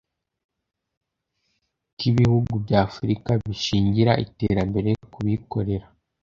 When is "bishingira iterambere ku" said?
3.43-5.19